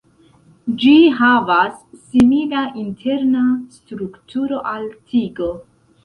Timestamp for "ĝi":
0.83-0.93